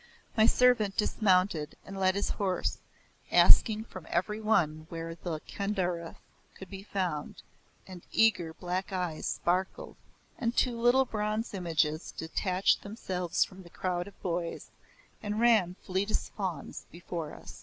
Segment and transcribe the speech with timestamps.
[0.35, 2.79] My servant dismounted and led his horse,
[3.31, 6.17] asking from every one where the "Kedarnath"
[6.57, 7.43] could be found,
[7.85, 9.97] and eager black eyes sparkled
[10.39, 14.71] and two little bronze images detached themselves from the crowd of boys,
[15.21, 17.59] and ran, fleet as fauns, before us.